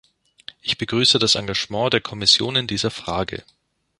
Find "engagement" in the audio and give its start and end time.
1.35-1.93